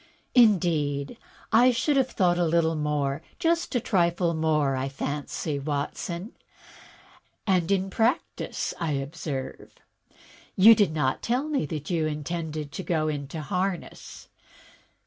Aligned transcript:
"Indeed, 0.33 1.15
I 1.51 1.69
should 1.69 1.95
have 1.95 2.09
thought 2.09 2.39
a 2.39 2.45
little 2.45 2.73
more. 2.73 3.21
Just 3.37 3.75
a 3.75 3.79
trifle 3.79 4.33
more, 4.33 4.75
I 4.75 4.89
fancy, 4.89 5.59
Watson. 5.59 6.31
And 7.45 7.69
in 7.71 7.91
practice 7.91 8.73
again, 8.79 8.87
I 8.87 8.91
observe. 8.93 9.75
You 10.55 10.73
did 10.73 10.91
not 10.91 11.21
tell 11.21 11.47
me 11.47 11.67
that 11.67 11.91
you 11.91 12.07
intended 12.07 12.71
to 12.71 12.81
go 12.81 13.09
into 13.09 13.41
harness. 13.41 14.27